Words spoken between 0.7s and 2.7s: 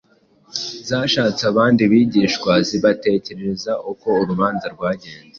zashatse abandi bigishwa